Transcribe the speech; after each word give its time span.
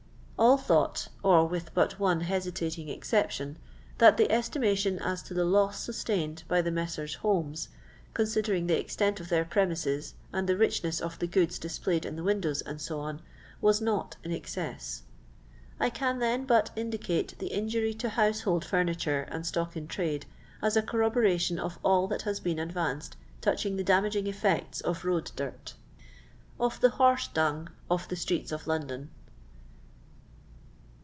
All 0.41 0.57
thought, 0.57 1.07
or 1.21 1.45
with 1.47 1.71
but 1.75 1.99
one 1.99 2.21
hesitating 2.21 2.89
exception, 2.89 3.59
that 3.99 4.17
the 4.17 4.31
esti 4.31 4.57
mation 4.59 4.99
as 4.99 5.21
to 5.21 5.35
the 5.35 5.45
loss 5.45 5.79
sustained 5.79 6.41
by 6.47 6.63
the 6.63 6.71
Messrs. 6.71 7.13
Holmes, 7.21 7.69
considering 8.15 8.65
the 8.65 8.79
extent 8.79 9.19
of 9.19 9.29
their 9.29 9.45
premises, 9.45 10.15
and 10.33 10.49
the 10.49 10.57
richness 10.57 10.99
of 10.99 11.19
the 11.19 11.27
goods 11.27 11.59
displayed 11.59 12.07
in 12.07 12.15
the 12.15 12.23
windows, 12.23 12.63
&e., 12.67 13.21
was 13.61 13.81
not 13.81 14.17
in 14.23 14.31
excess. 14.31 15.03
I 15.79 15.91
can, 15.91 16.17
then, 16.17 16.47
but 16.47 16.71
indicate 16.75 17.37
the 17.37 17.53
injury 17.53 17.93
to 17.93 18.09
household 18.09 18.65
furniture 18.65 19.27
and 19.29 19.45
stock 19.45 19.77
in 19.77 19.87
tiade 19.87 20.23
as 20.59 20.75
a 20.75 20.81
corroboration 20.81 21.59
of 21.59 21.77
all 21.83 22.07
that 22.07 22.23
has 22.23 22.39
been 22.39 22.57
advanced 22.57 23.15
touching 23.41 23.75
the 23.75 23.83
damaging 23.83 24.25
effSecte 24.25 24.81
of 24.81 25.05
road 25.05 25.31
dirt 25.35 25.75
Of 26.59 26.79
THX 26.81 26.93
HoBSS 26.93 27.33
Duvo 27.35 27.67
ov 27.91 28.07
TBI 28.09 28.15
Stbxxts 28.41 28.51
of 28.51 28.63
LOVDOV. 28.63 29.07